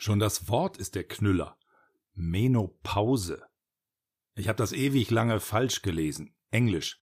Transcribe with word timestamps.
Schon 0.00 0.18
das 0.18 0.48
Wort 0.48 0.78
ist 0.78 0.94
der 0.94 1.04
Knüller. 1.04 1.58
Menopause. 2.14 3.46
Ich 4.34 4.48
habe 4.48 4.56
das 4.56 4.72
ewig 4.72 5.10
lange 5.10 5.40
falsch 5.40 5.82
gelesen. 5.82 6.34
Englisch. 6.50 7.04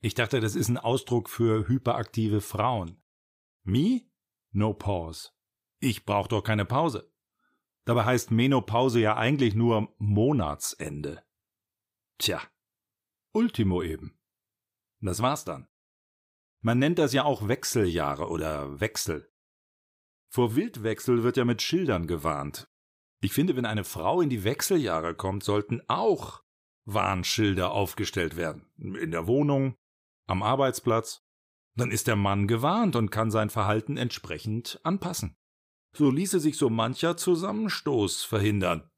Ich 0.00 0.14
dachte, 0.14 0.40
das 0.40 0.56
ist 0.56 0.68
ein 0.68 0.76
Ausdruck 0.76 1.30
für 1.30 1.68
hyperaktive 1.68 2.40
Frauen. 2.40 3.00
Me? 3.62 4.00
No 4.50 4.74
pause. 4.74 5.30
Ich 5.78 6.04
brauch 6.04 6.26
doch 6.26 6.42
keine 6.42 6.64
Pause. 6.64 7.12
Dabei 7.84 8.06
heißt 8.06 8.32
Menopause 8.32 8.98
ja 8.98 9.16
eigentlich 9.16 9.54
nur 9.54 9.94
Monatsende. 9.98 11.22
Tja. 12.18 12.42
Ultimo 13.30 13.84
eben. 13.84 14.18
Das 15.00 15.22
war's 15.22 15.44
dann. 15.44 15.68
Man 16.60 16.80
nennt 16.80 16.98
das 16.98 17.12
ja 17.12 17.22
auch 17.22 17.46
Wechseljahre 17.46 18.28
oder 18.28 18.80
Wechsel. 18.80 19.31
Vor 20.32 20.56
Wildwechsel 20.56 21.24
wird 21.24 21.36
ja 21.36 21.44
mit 21.44 21.60
Schildern 21.60 22.06
gewarnt. 22.06 22.66
Ich 23.20 23.34
finde, 23.34 23.54
wenn 23.54 23.66
eine 23.66 23.84
Frau 23.84 24.22
in 24.22 24.30
die 24.30 24.44
Wechseljahre 24.44 25.14
kommt, 25.14 25.44
sollten 25.44 25.82
auch 25.88 26.42
Warnschilder 26.86 27.70
aufgestellt 27.70 28.34
werden. 28.36 28.64
In 28.78 29.10
der 29.10 29.26
Wohnung, 29.26 29.76
am 30.26 30.42
Arbeitsplatz. 30.42 31.22
Dann 31.76 31.90
ist 31.90 32.06
der 32.06 32.16
Mann 32.16 32.48
gewarnt 32.48 32.96
und 32.96 33.10
kann 33.10 33.30
sein 33.30 33.50
Verhalten 33.50 33.98
entsprechend 33.98 34.80
anpassen. 34.84 35.36
So 35.94 36.10
ließe 36.10 36.40
sich 36.40 36.56
so 36.56 36.70
mancher 36.70 37.18
Zusammenstoß 37.18 38.24
verhindern. 38.24 38.90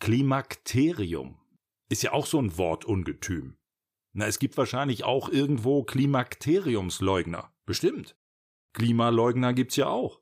Klimakterium 0.00 1.38
ist 1.90 2.02
ja 2.02 2.14
auch 2.14 2.24
so 2.24 2.40
ein 2.40 2.56
Wortungetüm. 2.56 3.58
Na, 4.14 4.26
es 4.26 4.38
gibt 4.38 4.56
wahrscheinlich 4.56 5.04
auch 5.04 5.28
irgendwo 5.28 5.84
Klimakteriumsleugner. 5.84 7.52
Bestimmt. 7.66 8.16
Klimaleugner 8.76 9.54
gibt's 9.54 9.76
ja 9.76 9.88
auch. 9.88 10.20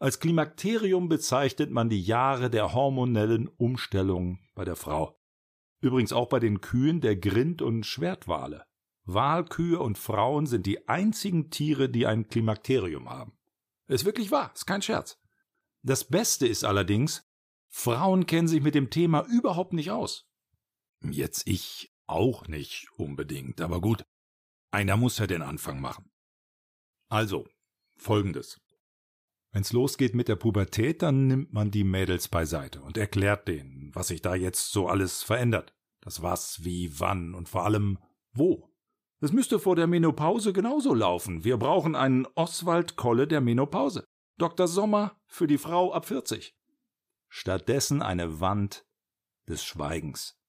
Als 0.00 0.18
Klimakterium 0.18 1.08
bezeichnet 1.08 1.70
man 1.70 1.88
die 1.88 2.02
Jahre 2.02 2.50
der 2.50 2.74
hormonellen 2.74 3.46
Umstellung 3.46 4.40
bei 4.56 4.64
der 4.64 4.74
Frau. 4.74 5.16
Übrigens 5.80 6.12
auch 6.12 6.28
bei 6.28 6.40
den 6.40 6.60
Kühen 6.60 7.00
der 7.00 7.14
Grind- 7.14 7.62
und 7.62 7.86
Schwertwale. 7.86 8.66
Walkühe 9.04 9.78
und 9.78 9.98
Frauen 9.98 10.46
sind 10.46 10.66
die 10.66 10.88
einzigen 10.88 11.50
Tiere, 11.50 11.88
die 11.88 12.08
ein 12.08 12.26
Klimakterium 12.26 13.08
haben. 13.08 13.38
Ist 13.86 14.04
wirklich 14.04 14.32
wahr, 14.32 14.50
ist 14.52 14.66
kein 14.66 14.82
Scherz. 14.82 15.20
Das 15.82 16.02
Beste 16.04 16.48
ist 16.48 16.64
allerdings, 16.64 17.22
Frauen 17.68 18.26
kennen 18.26 18.48
sich 18.48 18.62
mit 18.62 18.74
dem 18.74 18.90
Thema 18.90 19.24
überhaupt 19.26 19.74
nicht 19.74 19.92
aus. 19.92 20.28
Jetzt 21.04 21.46
ich 21.46 21.94
auch 22.08 22.48
nicht 22.48 22.88
unbedingt, 22.96 23.60
aber 23.60 23.80
gut. 23.80 24.04
Einer 24.72 24.96
muss 24.96 25.18
ja 25.18 25.28
den 25.28 25.42
Anfang 25.42 25.80
machen. 25.80 26.10
Also, 27.08 27.48
folgendes. 28.00 28.60
Wenn's 29.52 29.72
losgeht 29.72 30.14
mit 30.14 30.28
der 30.28 30.36
Pubertät, 30.36 31.02
dann 31.02 31.26
nimmt 31.26 31.52
man 31.52 31.70
die 31.70 31.84
Mädels 31.84 32.28
beiseite 32.28 32.82
und 32.82 32.96
erklärt 32.96 33.48
denen, 33.48 33.90
was 33.94 34.08
sich 34.08 34.22
da 34.22 34.34
jetzt 34.34 34.70
so 34.70 34.88
alles 34.88 35.22
verändert. 35.22 35.74
Das 36.00 36.22
was, 36.22 36.64
wie, 36.64 36.98
wann 36.98 37.34
und 37.34 37.48
vor 37.48 37.64
allem 37.64 37.98
wo. 38.32 38.70
Das 39.20 39.32
müsste 39.32 39.58
vor 39.58 39.76
der 39.76 39.86
Menopause 39.86 40.52
genauso 40.52 40.94
laufen. 40.94 41.44
Wir 41.44 41.58
brauchen 41.58 41.94
einen 41.94 42.26
Oswald 42.36 42.96
Kolle 42.96 43.26
der 43.26 43.40
Menopause. 43.40 44.04
Dr. 44.38 44.66
Sommer 44.66 45.20
für 45.26 45.46
die 45.46 45.58
Frau 45.58 45.92
ab 45.92 46.06
40. 46.06 46.56
Stattdessen 47.28 48.00
eine 48.00 48.40
Wand 48.40 48.86
des 49.46 49.62
Schweigens. 49.62 50.40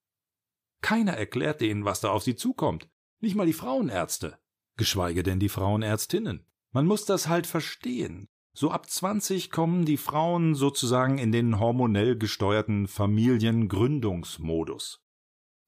Keiner 0.81 1.13
erklärt 1.13 1.59
denen, 1.59 1.85
was 1.85 1.99
da 2.01 2.11
auf 2.11 2.23
sie 2.23 2.35
zukommt. 2.35 2.89
Nicht 3.19 3.35
mal 3.35 3.45
die 3.45 3.53
Frauenärzte. 3.53 4.39
Geschweige 4.77 5.23
denn 5.23 5.39
die 5.39 5.49
Frauenärztinnen. 5.49 6.45
Man 6.73 6.85
muss 6.85 7.05
das 7.05 7.27
halt 7.27 7.47
verstehen. 7.47 8.27
So 8.53 8.71
ab 8.71 8.89
20 8.89 9.49
kommen 9.49 9.85
die 9.85 9.97
Frauen 9.97 10.55
sozusagen 10.55 11.17
in 11.17 11.31
den 11.31 11.59
hormonell 11.59 12.17
gesteuerten 12.17 12.87
Familiengründungsmodus. 12.87 15.01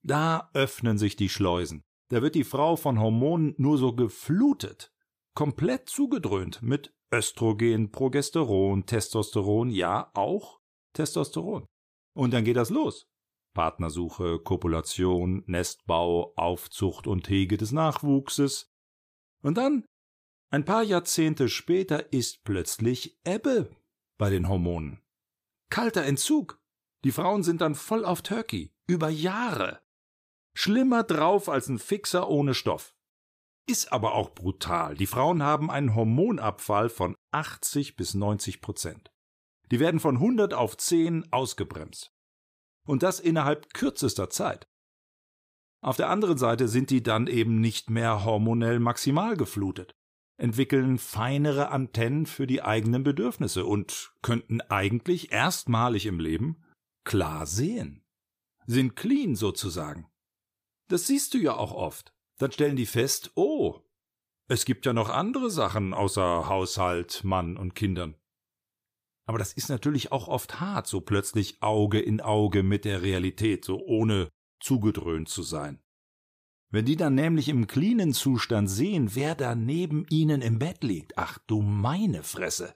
Da 0.02 0.50
öffnen 0.52 0.98
sich 0.98 1.16
die 1.16 1.30
Schleusen. 1.30 1.82
Da 2.10 2.20
wird 2.20 2.34
die 2.34 2.44
Frau 2.44 2.76
von 2.76 3.00
Hormonen 3.00 3.54
nur 3.56 3.78
so 3.78 3.94
geflutet, 3.94 4.92
komplett 5.34 5.88
zugedröhnt 5.88 6.60
mit 6.62 6.92
Östrogen, 7.12 7.90
Progesteron, 7.90 8.86
Testosteron, 8.86 9.70
ja 9.70 10.10
auch 10.14 10.60
Testosteron. 10.92 11.66
Und 12.14 12.34
dann 12.34 12.44
geht 12.44 12.56
das 12.56 12.70
los. 12.70 13.06
Partnersuche, 13.54 14.40
Kopulation, 14.40 15.42
Nestbau, 15.46 16.34
Aufzucht 16.36 17.06
und 17.06 17.28
Hege 17.28 17.56
des 17.56 17.72
Nachwuchses. 17.72 18.70
Und 19.42 19.56
dann, 19.56 19.86
ein 20.54 20.64
paar 20.64 20.84
Jahrzehnte 20.84 21.48
später, 21.48 22.12
ist 22.12 22.44
plötzlich 22.44 23.18
Ebbe 23.24 23.74
bei 24.18 24.30
den 24.30 24.48
Hormonen. 24.48 25.00
Kalter 25.68 26.04
Entzug. 26.04 26.62
Die 27.02 27.10
Frauen 27.10 27.42
sind 27.42 27.60
dann 27.60 27.74
voll 27.74 28.04
auf 28.04 28.22
Turkey. 28.22 28.72
Über 28.86 29.08
Jahre. 29.08 29.80
Schlimmer 30.56 31.02
drauf 31.02 31.48
als 31.48 31.68
ein 31.68 31.80
Fixer 31.80 32.28
ohne 32.28 32.54
Stoff. 32.54 32.94
Ist 33.66 33.92
aber 33.92 34.14
auch 34.14 34.30
brutal. 34.30 34.94
Die 34.94 35.08
Frauen 35.08 35.42
haben 35.42 35.72
einen 35.72 35.96
Hormonabfall 35.96 36.88
von 36.88 37.16
80 37.32 37.96
bis 37.96 38.14
90 38.14 38.60
Prozent. 38.60 39.12
Die 39.72 39.80
werden 39.80 39.98
von 39.98 40.18
100 40.18 40.54
auf 40.54 40.76
10 40.76 41.32
ausgebremst. 41.32 42.14
Und 42.86 43.02
das 43.02 43.18
innerhalb 43.18 43.74
kürzester 43.74 44.30
Zeit. 44.30 44.68
Auf 45.80 45.96
der 45.96 46.10
anderen 46.10 46.38
Seite 46.38 46.68
sind 46.68 46.90
die 46.90 47.02
dann 47.02 47.26
eben 47.26 47.60
nicht 47.60 47.90
mehr 47.90 48.24
hormonell 48.24 48.78
maximal 48.78 49.36
geflutet, 49.36 49.96
entwickeln 50.36 50.98
feinere 50.98 51.70
Antennen 51.70 52.26
für 52.26 52.46
die 52.46 52.62
eigenen 52.62 53.04
Bedürfnisse 53.04 53.64
und 53.64 54.12
könnten 54.22 54.60
eigentlich 54.60 55.32
erstmalig 55.32 56.06
im 56.06 56.18
Leben 56.18 56.64
klar 57.04 57.46
sehen. 57.46 58.04
Sind 58.66 58.96
clean 58.96 59.36
sozusagen. 59.36 60.10
Das 60.88 61.06
siehst 61.06 61.34
du 61.34 61.38
ja 61.38 61.56
auch 61.56 61.72
oft. 61.72 62.14
Dann 62.38 62.50
stellen 62.50 62.76
die 62.76 62.86
fest, 62.86 63.32
oh, 63.36 63.80
es 64.48 64.64
gibt 64.64 64.86
ja 64.86 64.92
noch 64.92 65.08
andere 65.08 65.50
Sachen 65.50 65.94
außer 65.94 66.48
Haushalt, 66.48 67.24
Mann 67.24 67.56
und 67.56 67.74
Kindern. 67.74 68.16
Aber 69.26 69.38
das 69.38 69.52
ist 69.52 69.68
natürlich 69.68 70.12
auch 70.12 70.28
oft 70.28 70.60
hart, 70.60 70.86
so 70.86 71.00
plötzlich 71.00 71.62
Auge 71.62 72.00
in 72.00 72.20
Auge 72.20 72.62
mit 72.62 72.84
der 72.84 73.02
Realität, 73.02 73.64
so 73.64 73.82
ohne 73.82 74.28
zugedröhnt 74.60 75.28
zu 75.28 75.42
sein. 75.42 75.82
Wenn 76.74 76.86
die 76.86 76.96
dann 76.96 77.14
nämlich 77.14 77.48
im 77.48 77.68
cleanen 77.68 78.12
Zustand 78.12 78.68
sehen, 78.68 79.14
wer 79.14 79.36
da 79.36 79.54
neben 79.54 80.06
ihnen 80.10 80.42
im 80.42 80.58
Bett 80.58 80.82
liegt, 80.82 81.16
ach 81.16 81.38
du 81.46 81.62
meine 81.62 82.24
Fresse. 82.24 82.74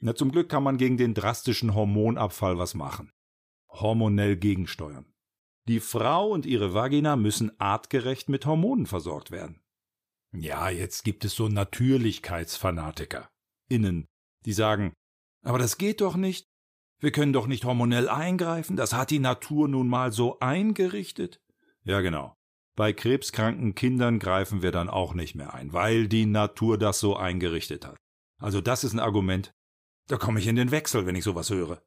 Na, 0.00 0.14
zum 0.14 0.30
Glück 0.30 0.50
kann 0.50 0.62
man 0.62 0.76
gegen 0.76 0.98
den 0.98 1.14
drastischen 1.14 1.74
Hormonabfall 1.74 2.58
was 2.58 2.74
machen. 2.74 3.10
Hormonell 3.70 4.36
gegensteuern. 4.36 5.14
Die 5.66 5.80
Frau 5.80 6.28
und 6.28 6.44
ihre 6.44 6.74
Vagina 6.74 7.16
müssen 7.16 7.58
artgerecht 7.58 8.28
mit 8.28 8.44
Hormonen 8.44 8.84
versorgt 8.84 9.30
werden. 9.30 9.62
Ja, 10.32 10.68
jetzt 10.68 11.02
gibt 11.02 11.24
es 11.24 11.34
so 11.34 11.48
Natürlichkeitsfanatiker. 11.48 13.30
Innen, 13.70 14.08
die 14.44 14.52
sagen, 14.52 14.92
aber 15.42 15.58
das 15.58 15.78
geht 15.78 16.02
doch 16.02 16.16
nicht. 16.16 16.44
Wir 16.98 17.12
können 17.12 17.32
doch 17.32 17.46
nicht 17.46 17.64
hormonell 17.64 18.10
eingreifen, 18.10 18.76
das 18.76 18.92
hat 18.92 19.10
die 19.10 19.20
Natur 19.20 19.68
nun 19.68 19.88
mal 19.88 20.12
so 20.12 20.38
eingerichtet. 20.40 21.40
Ja, 21.82 22.02
genau. 22.02 22.36
Bei 22.80 22.94
krebskranken 22.94 23.74
Kindern 23.74 24.18
greifen 24.18 24.62
wir 24.62 24.72
dann 24.72 24.88
auch 24.88 25.12
nicht 25.12 25.34
mehr 25.34 25.52
ein, 25.52 25.74
weil 25.74 26.08
die 26.08 26.24
Natur 26.24 26.78
das 26.78 26.98
so 26.98 27.14
eingerichtet 27.14 27.84
hat. 27.84 27.98
Also 28.38 28.62
das 28.62 28.84
ist 28.84 28.94
ein 28.94 29.00
Argument. 29.00 29.52
Da 30.06 30.16
komme 30.16 30.40
ich 30.40 30.46
in 30.46 30.56
den 30.56 30.70
Wechsel, 30.70 31.04
wenn 31.04 31.14
ich 31.14 31.24
sowas 31.24 31.50
höre. 31.50 31.82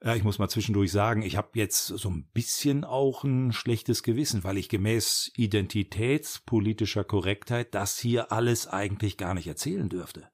Ja, 0.00 0.14
ich 0.14 0.22
muss 0.22 0.38
mal 0.38 0.48
zwischendurch 0.48 0.92
sagen, 0.92 1.22
ich 1.22 1.36
habe 1.36 1.48
jetzt 1.54 1.88
so 1.88 2.08
ein 2.08 2.30
bisschen 2.32 2.84
auch 2.84 3.24
ein 3.24 3.52
schlechtes 3.52 4.04
Gewissen, 4.04 4.44
weil 4.44 4.58
ich 4.58 4.68
gemäß 4.68 5.32
identitätspolitischer 5.34 7.02
Korrektheit 7.02 7.74
das 7.74 7.98
hier 7.98 8.30
alles 8.30 8.68
eigentlich 8.68 9.16
gar 9.16 9.34
nicht 9.34 9.48
erzählen 9.48 9.88
dürfte. 9.88 10.30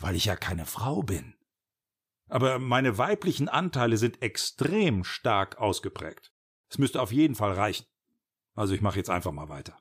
Weil 0.00 0.16
ich 0.16 0.24
ja 0.24 0.34
keine 0.34 0.66
Frau 0.66 1.04
bin. 1.04 1.36
Aber 2.28 2.58
meine 2.58 2.98
weiblichen 2.98 3.48
Anteile 3.48 3.96
sind 3.96 4.22
extrem 4.22 5.04
stark 5.04 5.58
ausgeprägt. 5.58 6.32
Es 6.68 6.78
müsste 6.78 7.00
auf 7.00 7.12
jeden 7.12 7.36
Fall 7.36 7.52
reichen. 7.52 7.86
Also 8.58 8.74
ich 8.74 8.80
mache 8.80 8.96
jetzt 8.96 9.08
einfach 9.08 9.30
mal 9.30 9.48
weiter. 9.48 9.78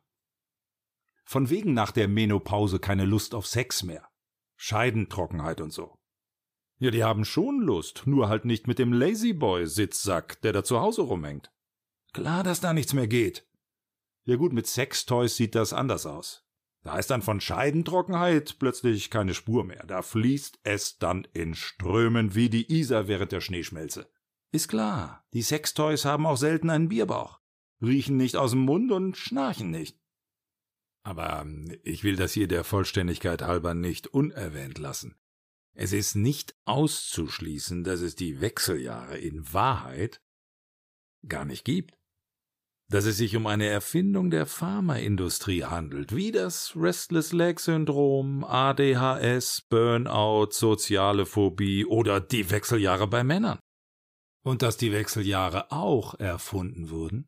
Von 1.26 1.50
wegen 1.50 1.74
nach 1.74 1.90
der 1.92 2.08
Menopause 2.08 2.78
keine 2.78 3.06
Lust 3.06 3.34
auf 3.34 3.48
Sex 3.48 3.82
mehr. 3.82 4.08
Scheidentrockenheit 4.56 5.62
und 5.62 5.74
so. 5.74 5.98
Ja, 6.78 6.92
die 6.92 7.04
haben 7.04 7.26
schon 7.26 7.60
Lust, 7.60 8.04
nur 8.06 8.30
halt 8.30 8.46
nicht 8.46 8.68
mit 8.68 8.78
dem 8.78 8.94
Lazyboy-Sitzsack, 8.94 10.42
der 10.42 10.54
da 10.54 10.64
zu 10.64 10.80
Hause 10.80 11.02
rumhängt. 11.02 11.52
Klar, 12.14 12.44
dass 12.44 12.60
da 12.60 12.72
nichts 12.72 12.94
mehr 12.94 13.08
geht. 13.08 13.48
Ja 14.26 14.36
gut, 14.36 14.54
mit 14.54 14.68
Sextoys 14.68 15.36
sieht 15.36 15.56
das 15.56 15.74
anders 15.74 16.06
aus. 16.06 16.46
Da 16.84 17.00
ist 17.00 17.10
dann 17.10 17.24
von 17.24 17.42
Scheidentrockenheit 17.42 18.60
plötzlich 18.60 19.10
keine 19.10 19.34
Spur 19.34 19.64
mehr. 19.64 19.88
Da 19.88 20.04
fließt 20.04 20.60
es 20.62 21.00
dann 21.00 21.28
in 21.34 21.56
Strömen 21.56 22.36
wie 22.36 22.50
die 22.50 22.72
Isar 22.72 23.08
während 23.08 23.32
der 23.32 23.42
Schneeschmelze. 23.42 24.08
Ist 24.52 24.68
klar, 24.68 25.26
die 25.34 25.42
Sextoys 25.42 26.06
haben 26.06 26.28
auch 26.28 26.38
selten 26.38 26.70
einen 26.70 26.90
Bierbauch, 26.90 27.40
riechen 27.82 28.18
nicht 28.18 28.36
aus 28.36 28.52
dem 28.52 28.62
Mund 28.62 28.92
und 28.92 29.18
schnarchen 29.18 29.72
nicht. 29.72 29.98
Aber 31.04 31.42
ähm, 31.42 31.78
ich 31.84 32.04
will 32.04 32.16
das 32.16 32.34
hier 32.34 32.48
der 32.48 32.64
Vollständigkeit 32.64 33.42
halber 33.42 33.74
nicht 33.74 34.08
unerwähnt 34.08 34.78
lassen. 34.78 35.16
Es 35.74 35.94
ist 35.94 36.16
nicht 36.16 36.56
auszuschließen, 36.66 37.84
dass 37.84 38.02
es 38.02 38.16
die 38.16 38.42
Wechseljahre 38.42 39.18
in 39.18 39.54
Wahrheit 39.54 40.22
gar 41.28 41.46
nicht 41.46 41.64
gibt. 41.66 41.96
Dass 42.90 43.06
es 43.06 43.18
sich 43.18 43.36
um 43.36 43.48
eine 43.48 43.68
Erfindung 43.68 44.32
der 44.32 44.46
Pharmaindustrie 44.46 45.66
handelt, 45.66 46.16
wie 46.16 46.32
das 46.32 46.74
Restless 46.76 47.32
Leg 47.32 47.60
Syndrom, 47.60 48.44
ADHS, 48.44 49.64
Burnout, 49.70 50.52
soziale 50.52 51.26
Phobie 51.26 51.86
oder 51.86 52.22
die 52.22 52.50
Wechseljahre 52.50 53.08
bei 53.08 53.24
Männern. 53.24 53.60
Und 54.44 54.62
dass 54.62 54.78
die 54.78 54.94
Wechseljahre 54.94 55.72
auch 55.72 56.16
erfunden 56.16 56.90
wurden, 56.90 57.28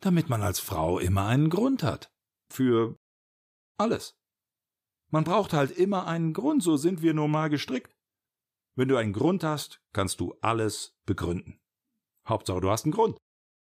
damit 0.00 0.28
man 0.28 0.42
als 0.42 0.60
Frau 0.60 0.98
immer 0.98 1.26
einen 1.26 1.50
Grund 1.50 1.82
hat. 1.82 2.12
Für 2.50 2.96
alles. 3.78 4.16
Man 5.10 5.24
braucht 5.24 5.52
halt 5.52 5.70
immer 5.70 6.06
einen 6.06 6.32
Grund, 6.32 6.62
so 6.62 6.76
sind 6.76 7.02
wir 7.02 7.14
nun 7.14 7.30
mal 7.30 7.48
gestrickt. 7.48 7.96
Wenn 8.76 8.88
du 8.88 8.96
einen 8.96 9.12
Grund 9.12 9.42
hast, 9.42 9.80
kannst 9.92 10.20
du 10.20 10.34
alles 10.40 10.96
begründen. 11.06 11.60
Hauptsache, 12.28 12.60
du 12.60 12.70
hast 12.70 12.84
einen 12.84 12.92
Grund. 12.92 13.18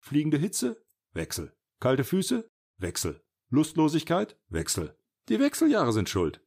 Fliegende 0.00 0.38
Hitze? 0.38 0.82
Wechsel. 1.12 1.54
Kalte 1.80 2.04
Füße? 2.04 2.48
Wechsel. 2.78 3.22
Lustlosigkeit? 3.50 4.38
Wechsel. 4.48 4.96
Die 5.28 5.38
Wechseljahre 5.38 5.92
sind 5.92 6.08
schuld. 6.08 6.44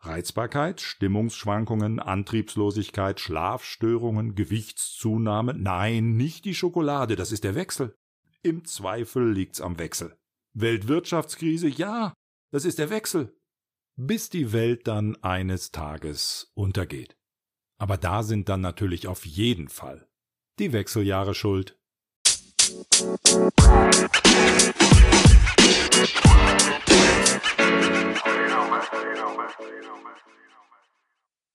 Reizbarkeit, 0.00 0.80
Stimmungsschwankungen, 0.80 2.00
Antriebslosigkeit, 2.00 3.20
Schlafstörungen, 3.20 4.34
Gewichtszunahme? 4.34 5.54
Nein, 5.54 6.16
nicht 6.16 6.44
die 6.44 6.54
Schokolade, 6.54 7.14
das 7.14 7.30
ist 7.30 7.44
der 7.44 7.54
Wechsel. 7.54 7.96
Im 8.44 8.64
Zweifel 8.64 9.30
liegt's 9.30 9.60
am 9.60 9.78
Wechsel. 9.78 10.16
Weltwirtschaftskrise, 10.54 11.68
ja, 11.68 12.12
das 12.50 12.64
ist 12.64 12.80
der 12.80 12.90
Wechsel. 12.90 13.32
Bis 13.94 14.30
die 14.30 14.52
Welt 14.52 14.88
dann 14.88 15.14
eines 15.22 15.70
Tages 15.70 16.50
untergeht. 16.54 17.16
Aber 17.78 17.96
da 17.96 18.24
sind 18.24 18.48
dann 18.48 18.60
natürlich 18.60 19.06
auf 19.06 19.24
jeden 19.24 19.68
Fall 19.68 20.08
die 20.58 20.72
Wechseljahre 20.72 21.34
schuld. 21.34 21.78
Musik 22.68 24.12